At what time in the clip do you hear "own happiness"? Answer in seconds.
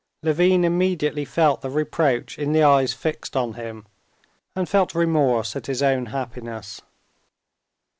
5.83-6.81